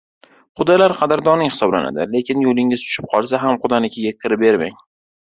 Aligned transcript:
•Qudalar 0.61 0.95
qadrdoning 1.01 1.53
hisoblanadi, 1.53 2.09
lekin 2.17 2.43
yo‘lingiz 2.49 2.89
tushib 2.89 3.13
qolsa 3.15 3.45
ham 3.47 3.63
qudanikiga 3.67 4.19
kira 4.23 4.45
bermang! 4.47 4.87